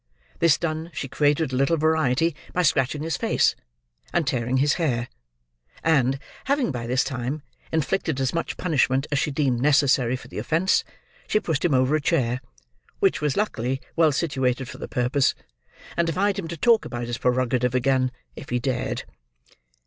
[0.39, 3.55] This done, she created a little variety by scratching his face,
[4.11, 5.09] and tearing his hair;
[5.83, 10.39] and, having, by this time, inflicted as much punishment as she deemed necessary for the
[10.39, 10.83] offence,
[11.27, 12.41] she pushed him over a chair,
[12.97, 15.35] which was luckily well situated for the purpose:
[15.95, 19.03] and defied him to talk about his prerogative again, if he dared.